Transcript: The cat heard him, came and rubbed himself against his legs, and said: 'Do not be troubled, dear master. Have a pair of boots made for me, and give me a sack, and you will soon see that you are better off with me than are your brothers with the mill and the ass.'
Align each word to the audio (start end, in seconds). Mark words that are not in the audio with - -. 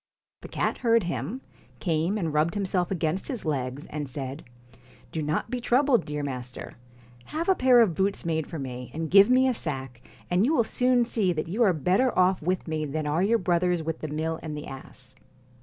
The 0.41 0.47
cat 0.47 0.79
heard 0.79 1.03
him, 1.03 1.41
came 1.79 2.17
and 2.17 2.33
rubbed 2.33 2.55
himself 2.55 2.89
against 2.89 3.27
his 3.27 3.45
legs, 3.45 3.85
and 3.85 4.09
said: 4.09 4.43
'Do 5.11 5.21
not 5.21 5.51
be 5.51 5.61
troubled, 5.61 6.05
dear 6.05 6.23
master. 6.23 6.73
Have 7.25 7.47
a 7.47 7.53
pair 7.53 7.81
of 7.81 7.93
boots 7.93 8.25
made 8.25 8.47
for 8.47 8.57
me, 8.57 8.89
and 8.95 9.11
give 9.11 9.29
me 9.29 9.47
a 9.47 9.53
sack, 9.53 10.01
and 10.27 10.43
you 10.43 10.55
will 10.55 10.63
soon 10.63 11.05
see 11.05 11.33
that 11.33 11.47
you 11.47 11.61
are 11.61 11.71
better 11.71 12.17
off 12.17 12.41
with 12.41 12.67
me 12.67 12.83
than 12.83 13.05
are 13.05 13.21
your 13.21 13.37
brothers 13.37 13.83
with 13.83 13.99
the 13.99 14.07
mill 14.07 14.39
and 14.41 14.57
the 14.57 14.65
ass.' 14.65 15.13